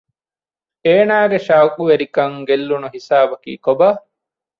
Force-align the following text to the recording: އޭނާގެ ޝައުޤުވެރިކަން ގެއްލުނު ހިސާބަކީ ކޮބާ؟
އޭނާގެ 0.85 1.37
ޝައުޤުވެރިކަން 1.47 2.35
ގެއްލުނު 2.47 2.87
ހިސާބަކީ 2.95 3.51
ކޮބާ؟ 3.65 3.89